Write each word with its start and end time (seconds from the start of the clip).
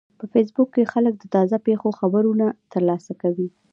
په 0.19 0.25
فېسبوک 0.33 0.69
کې 0.75 0.91
خلک 0.93 1.13
د 1.19 1.25
تازه 1.35 1.57
پیښو 1.67 1.89
خبرونه 1.99 2.45
ترلاسه 2.71 3.13
کوي 3.21 3.47